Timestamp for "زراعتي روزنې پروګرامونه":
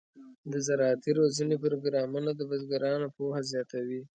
0.67-2.31